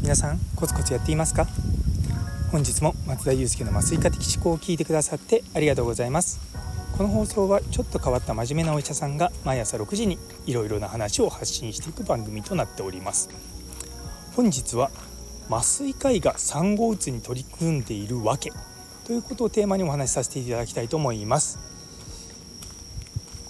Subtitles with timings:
[0.00, 1.48] 皆さんコツコツやっていますか？
[2.52, 6.38] 本日も松田祐介の麻酔科的思考を聞いてくださってありがとうございます。
[6.96, 13.30] この放送はちょっと変わった真面目なお医者さんが毎朝6時にいろいろな話を発信していく番組となっております。
[14.36, 14.92] 本日は
[15.50, 18.52] 麻酔科医が産後うつに取り組んでいるわけ
[19.04, 21.73] ということをテーマにお話しさせていただきたいと思います。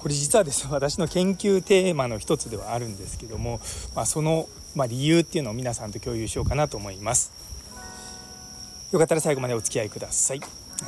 [0.04, 3.58] これ実はですね私の研究テーマの一つではあるんですけども、
[3.96, 7.32] まあ、その、ま理由っていうのを皆さんと共有しようかなと思います。
[8.92, 10.42] よかったら最後までお付き合いください。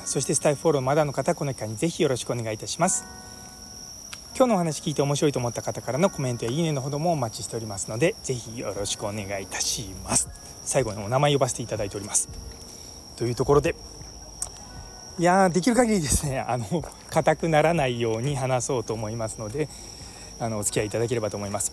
[0.05, 3.07] そしてスタイフフォローまだの方この機会にぜひよろしくお願いいたします。
[4.37, 10.29] 今日のお話聞いて面白いと思った方からのコメントやいいねのほどもお待ちしておりますのでぜひよろしくお願いいたします。
[10.63, 12.29] 最後にお名前呼ばせていただいております。
[13.17, 13.75] というところで
[15.19, 19.69] いやできる限りですね あの硬くならないように話そうと思いますので
[20.39, 21.73] あのお付き合いいただければと思います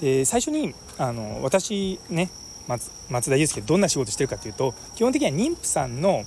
[0.00, 2.30] で最初にあの私ね
[2.68, 6.24] 松松田祐介どんな仕事してるかというと基本的には妊婦さんの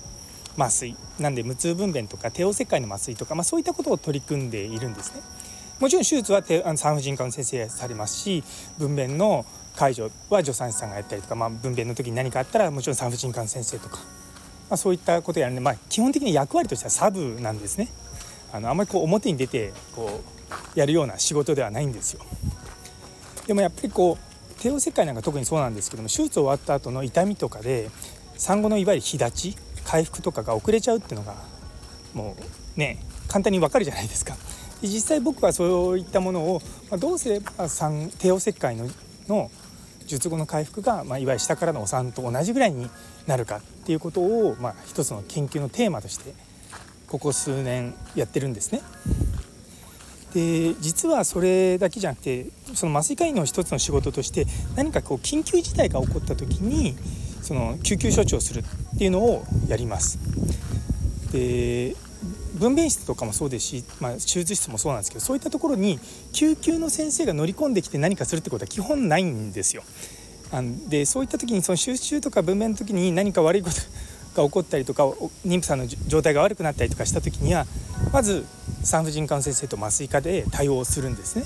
[0.57, 5.21] 麻酔なんで無痛分娩とか帝王切開の麻酔とか、まあ、そういったことを取り組んでいるんですね。
[5.79, 8.43] もちろん手術はあの産婦人科の先生がされますし
[8.77, 9.43] 分娩の
[9.75, 13.99] 介助は助産師さんがやったりとか、まあ、分娩の時に何かあったらもちろん産婦人科の先生とか、
[14.73, 17.89] あ、そういったことやるんで、まあ、基本的に役割としてはサブなんですね。
[18.51, 20.21] あのあんまりこう表に出てこ
[20.75, 22.21] うやるような仕事ではないんですよ。
[23.47, 27.89] でもやっぱりこう帝王切開なんか特にそうなんですけども手術終わった後の痛みとかで
[28.37, 31.35] 産後のいわゆる日立ち回復とかが遅れちゃうっていうのが
[32.13, 32.35] も
[32.77, 34.35] うね簡単にわかるじゃないですか。
[34.81, 37.67] で実際僕はそういったものを、まあ、どうすれば
[38.19, 38.87] 帝王切開の
[39.27, 39.49] の
[40.05, 42.89] 術後の回復が、まあ、いわゆる下からのお産と同じぐらいに
[43.27, 46.33] なるかっていうことを、まあ、一つの研究のテーマとして
[47.07, 48.81] ここ数年やってるんですね。
[50.33, 56.95] で実はそれだけじゃなくてその麻酔科医の一つの仕事として何かこう緊急事態が起こった時に
[57.43, 60.17] その救急処置をするっていうのをやります。
[61.31, 61.95] で
[62.63, 65.99] 分娩室とかもそうですし、まあ、手術室もそうなんですけどそういったところに
[66.31, 69.83] 救急の先生が乗り込んできて何かするってことは基本ないんですよ。
[70.87, 73.75] でそういった時にその手術中とか分娩の時に何か悪いこと
[74.39, 75.07] が起こったりとか
[75.45, 77.65] 妊婦さんの状態が悪くなったりとかした時には
[78.13, 78.45] まず
[78.83, 81.45] 産婦人科の先生と麻酔科で対応するんですね。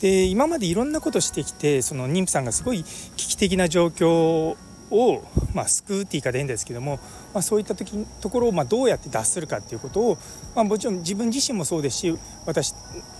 [0.00, 2.82] で今までいろんなことしてきてその妊婦さんがすごい
[3.16, 4.56] 危機的な状況
[4.92, 7.00] を、まあ、救うって言い方でいいんですけども、
[7.32, 10.18] まあ、そういった時ところをまあどうやって脱するかっていうことを、
[10.54, 12.74] まあ、もちろん自分自身もそうですし私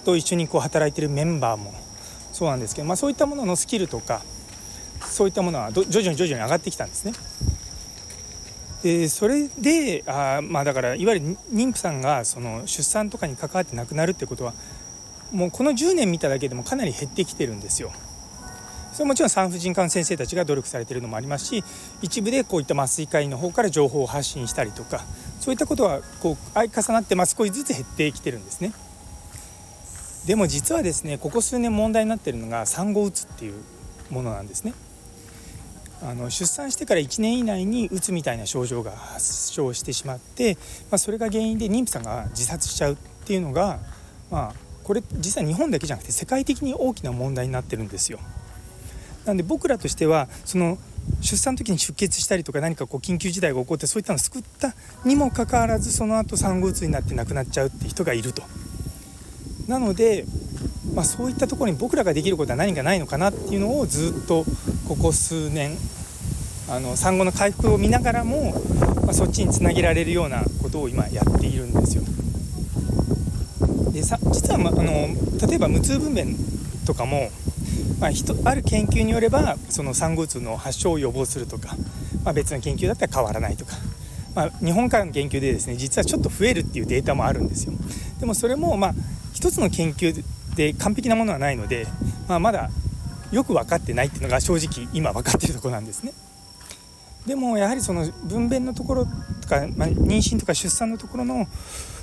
[0.05, 1.73] と一緒にこう働いてるメンバーも
[2.33, 4.23] そうなんですけど、まあ、そういったもののスキルとか
[5.01, 7.13] そういったものは徐々に徐々に上がってきたんですね。
[8.83, 14.55] でそれであまあだからいわゆる妊婦さんがその出産とかに関わって亡くなるってことは
[15.31, 17.93] もうこの10年見ただけでもかなり減ってきてるんですよ。
[18.93, 21.65] それもちろん産婦人科の先生たちが努力されているのもありますし
[22.03, 25.01] 一部でこういった麻酔科医の方から情報を発信したりとか
[25.41, 28.73] そういったことはこう相重なってま少しずつ減ってきてるんですね。
[30.27, 33.55] でも実はですねここ数年問題になっているのが産後うつっていう
[34.11, 34.73] ものなんですね。
[36.05, 40.55] あの出産してから1年以内にうつみたいな症状が発症してしまって、
[40.91, 43.79] まあ、それが原因で妊婦さんが自殺しちゃうっていうのが、
[44.29, 48.19] まあ、これ実は日本だけじゃなくて世界的に大きな問題になってるんですよ。
[49.25, 50.79] なんで僕らとしてはその
[51.21, 54.75] 出産の時に出血したりとか何かこう緊急事態が起こってそういったのを救った
[55.05, 58.43] にもかかわらずその後産後うつになって亡くなっちゃうって人がいると。
[59.69, 60.25] なので、
[60.95, 64.45] まあ、そういったところに僕らができることは何かないのかなっていうのをずっと
[64.89, 65.77] ここ数年
[66.69, 68.53] あの産後の回復を見ながらも、
[69.05, 72.03] まあ、そっちにつなげられるようなことを今やっているんですよ。
[73.93, 75.09] でさ実は、ま、あの
[75.47, 76.35] 例えば無痛分娩
[76.87, 77.31] とかも
[78.01, 78.11] まあ、
[78.51, 81.77] ある研究によればその産後うつの発症を予防するとか、
[82.25, 83.77] まあ、別の研究だったら変わらないとか、
[84.35, 87.73] まあ、日本からの研究でですね実はちょっと増えるっていうデータもあるんですよ。
[88.19, 88.95] でもそれもまあ
[89.33, 90.25] 一つの研究
[90.57, 91.87] で完璧なものはないので、
[92.29, 92.71] まあ、まだ
[93.31, 96.13] よく分かってないっていうのが正直今分かってるとこなんですね。
[97.27, 99.07] でもやはりその分娩のところ
[99.41, 101.47] とか、まあ、妊娠とか出産のところの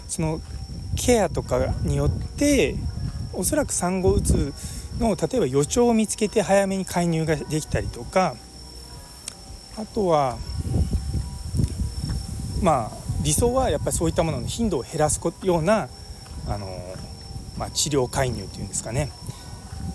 [0.07, 0.41] その
[0.95, 2.75] ケアとかによって
[3.33, 4.53] おそらく産後うつ
[4.99, 8.35] の例えば予兆を見つけて早めに介入ができたりとか
[9.77, 10.37] あとは
[12.61, 15.89] まあ理想はやっぱりそういったものの頻度を減らすような
[16.47, 16.67] あの、
[17.57, 19.11] まあ、治療介入っていうんですかね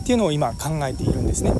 [0.02, 1.52] っていうのを今考えているんですね。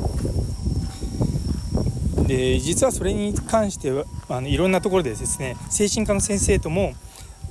[2.27, 6.93] で実はそれに関してはあのいろんなところでですね精神科の先生とも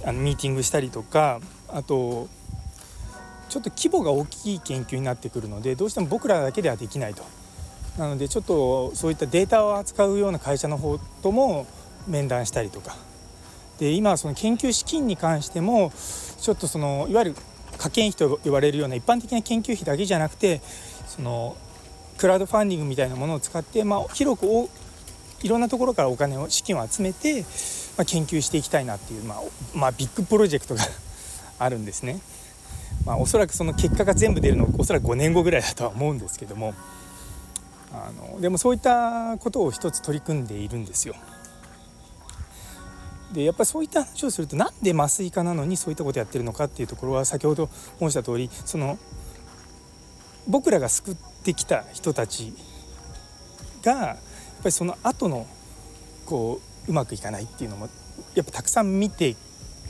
[0.04, 2.28] あのミーティングしたりとかあと
[3.54, 7.22] ちょっと規模が大きい研究になってくるのでどうしても僕らだけではできないと
[7.96, 11.64] なのでちょっとそういったデータを扱うような会社の方とも
[12.08, 12.96] 面談したりとか
[13.78, 15.92] で今その研究資金に関しても
[16.40, 17.36] ちょっとそのいわゆる
[17.78, 20.60] 科研費と言われるような一般的な研究費だけじゃなくて
[21.06, 21.56] その
[22.18, 24.46] クラウドファンディングみたいなものを使って、まあ、広く
[25.44, 27.42] いろんなところからお金を資金を集めて、
[27.96, 29.38] まあ、研究していきたいなっていう、まあ、
[29.76, 30.82] まあ、ビッグプロジェクトが
[31.60, 32.18] あるんですね。
[33.04, 36.74] まあ、おそらくその結果が全部出るのおそらく5年後ぐらいだとは思うんですけども
[37.92, 41.14] あのでもそういったことを一つ取り組んでいるんですよ。
[43.32, 47.68] でやっぱりそういった話をするとなんで麻酔科なのにそういったことやってるのかっていうところは先ほど
[47.98, 48.96] 申した通りその
[50.46, 52.52] 僕らが救ってきた人たち
[53.82, 54.20] がやっぱ
[54.66, 55.46] りその後の
[56.26, 57.88] こううまくいかないっていうのも
[58.34, 59.34] やっぱたくさん見て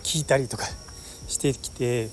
[0.02, 0.64] 聞いたりとか
[1.28, 2.08] してきて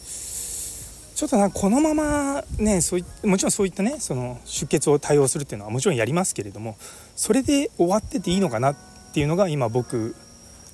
[1.21, 6.75] ちょっとなこのままねそういもちろんそういったねその出血を対応するっていうのはもちろんやりますけれども
[7.15, 8.75] それで終わってていいのかなっ
[9.13, 10.15] ていうのが今僕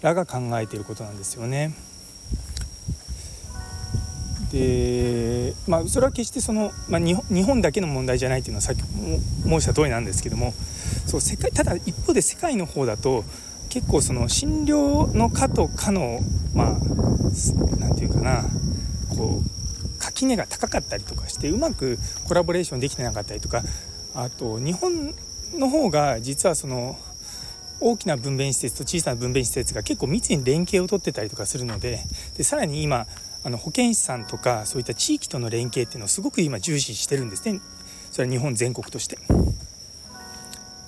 [0.02, 1.74] らが考えていることなんですよね。
[4.54, 10.54] でまあそれは決してその、まあ、日本だけの問題じゃないっていうのはさっき申した通りなんですけども
[11.08, 13.26] そう世界ただ一方で世界の方だと
[13.68, 16.22] 結構その診療の科と科の
[16.54, 16.78] まあ
[17.80, 18.46] 何て言うかな
[19.10, 19.57] こう
[20.18, 23.62] 垣根が高かったりとかしてうまくコラボレーションできてなかったりとか
[24.16, 25.14] あと日本
[25.54, 26.98] の方が実はその
[27.80, 32.00] 大きな分娩施設と小さな分娩施設が結構密に連携を取ってたりとかするので
[32.36, 33.06] でさらに今
[33.44, 37.62] あの保健師さんとかそういった地域との連携っていうのをすごく今重視してるんですね
[38.12, 39.20] それは日本全国として。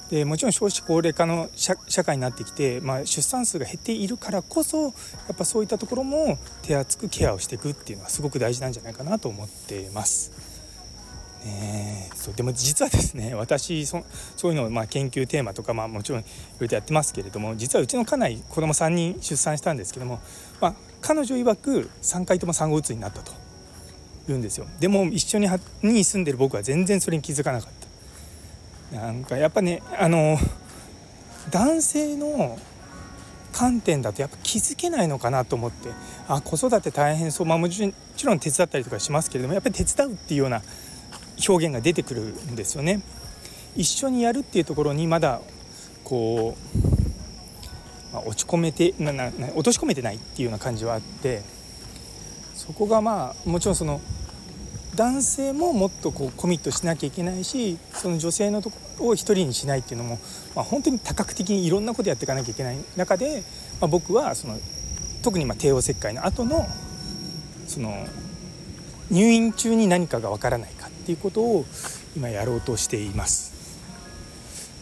[0.09, 4.89] でもちろん少子高齢化の社会になってきて、まあ、出産数が減っているからこそや
[5.33, 10.49] っぱそういったところも手厚くケアをしていくっていうのはすごく大事なんじゃないかなと思ってます。
[11.45, 14.03] ね、そうでも実はですね 私そ
[14.35, 16.23] そういうのをまあ研究テーマとか、まあ、もちろんい
[16.59, 20.19] ろいろやってますけれども実はうちの家内子供3人出産したんですけども、
[20.59, 23.31] まあ、彼女曰く3回とも産後うつになったと
[24.27, 25.47] 言うんですよでも一緒に
[25.81, 27.78] に住んでる僕は全然それに気づかなかった
[28.91, 30.37] なんかやっぱねあの
[31.51, 32.57] 男性の
[33.51, 35.89] 観点だとやっぱ気づけないのかなと思って
[36.27, 37.81] あ子育て大変そう、まあ、もち
[38.23, 40.61] ろん手伝ったりとかしますけれどもやっぱり手伝うっていうような
[41.47, 43.01] 表現が出てくるんですよね。
[43.75, 45.41] 一緒にやるっていうところにまだ
[46.03, 51.43] こう、まあ、落ち込めてなな落とし込めてないっていうような感じはあって
[52.55, 54.01] そこがまあもちろんその
[54.99, 60.19] 男性ももっとこうコミットしなきゃいけないしその女性のところを一人にしないっていうのも、
[60.53, 63.43] まあ、本当に多角的にいろんなことやっていかなきゃいけない中で、
[63.79, 64.57] まあ、僕はその
[65.23, 66.67] 特にま帝王切開の後の
[67.65, 67.93] その
[69.09, 71.65] 入院中に何かがわからないかっていうことを
[72.17, 73.57] 今やろうとしています。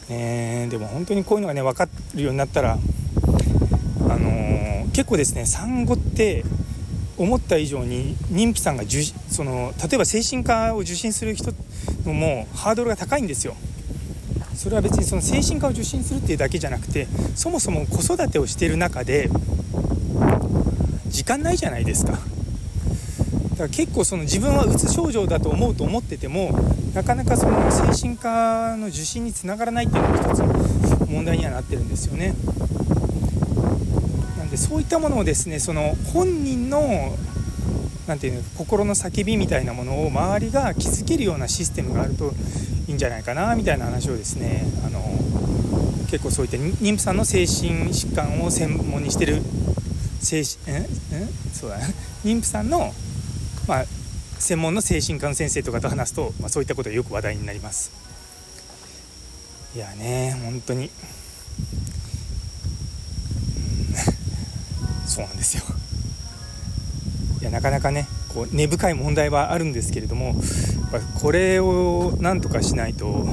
[0.09, 6.43] ね、でも本当にこういうのがね分かるようになったら、あのー、結構ですね産後って
[7.17, 8.83] 思った以上に妊婦さんが
[9.29, 11.51] その例えば精神科を受診する人
[12.05, 13.55] のもハードルが高いんですよ。
[14.55, 19.29] それは別にその精神科を受診するっていうだけじゃなくてそもそも子育てをしている中で
[21.07, 22.13] 時間ないじゃないですか。
[22.13, 22.17] だ
[23.57, 26.51] から結構その自分はうつ症状だと思うと思ってても
[26.93, 30.43] なかなかその精神科の受診につながらないっていうのが一つ
[31.09, 32.35] 問題にはなってるんですよね。
[34.57, 37.15] でそういったものをですねその本人の
[38.07, 42.31] なていうの心の叫びみたいなものを周りが気づけるようなシステムがあると
[42.87, 45.01] いいんじゃないかなみたいな話をですねあの
[46.09, 49.41] 結構そういった妊婦さんの精神疾患を専門にしてる
[50.21, 50.85] 精神ん
[51.53, 52.93] そうだ、ね、妊婦さんの
[53.67, 53.85] まあ、
[54.39, 57.91] 専門の精神科の先生とかと話すと、まあ、そういったことがよく話題になります。
[59.75, 60.89] いやね本当に。
[65.17, 65.63] そうなんですよ。
[67.41, 70.35] いやなかなかねこう根深い問題はあるんですけれどもやっ
[70.91, 73.25] ぱこれをなんとかしないと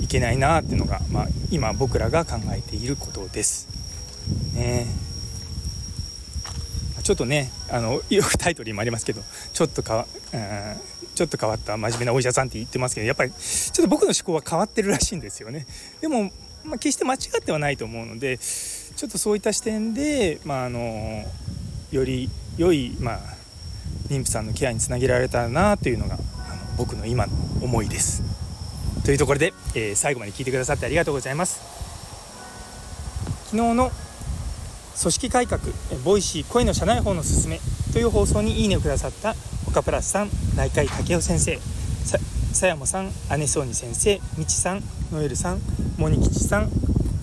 [0.00, 3.66] いけないなっていうのが、まあ、今僕らが考えていることです。
[4.54, 4.86] ね。
[7.02, 10.76] ちょっとねあのよくタイトルにもありますけどちょっとか、うん、
[11.16, 15.66] ちょっと変わった真面目なお医者さんって言ってますけどやっぱりちょっと僕の思考は変わってるらしいんですよね。
[16.00, 16.30] でも、
[16.64, 18.38] まあ、決して間違ってはないと思うので
[18.96, 20.80] ちょっとそういった視点で、まあ、あの
[21.90, 23.18] より良い、まあ、
[24.08, 26.20] 妊婦さんのケアにつなげられたらなというのがあの
[26.78, 27.32] 僕の今の
[27.62, 28.22] 思いです。
[29.04, 31.60] というところで、えー、最後まで聞いてくださってありがとうございます。
[33.46, 33.90] 昨日の
[35.00, 35.60] 組織改革
[36.04, 37.60] ボイシー声の社内法のすすめ
[37.92, 39.34] という放送にいいねをくださった
[39.66, 41.56] おカプラスさん内海武雄先生
[42.04, 42.18] さ
[42.52, 44.82] さやもさん姉そうに先生みちさん
[45.12, 45.60] ノエルさん
[45.98, 46.70] モニキチさん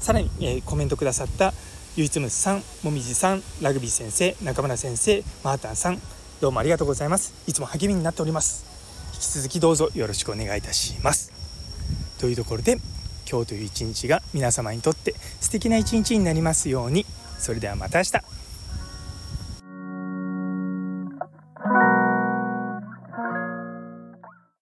[0.02, 1.54] さらに、えー、コメントくださった
[1.96, 6.02] ゆいつむすさんもみじさんラグビー先生中村先生マータンさん
[6.42, 7.36] どうもありがとうございます。
[7.48, 8.66] いつも励みになっております。
[9.14, 11.32] 引き続きどうぞよろしくお願いいたします。
[12.20, 12.78] というところで
[13.30, 17.06] 今日という一日が皆様にとって素敵な一日になりますように。
[17.38, 18.41] それではまた明日。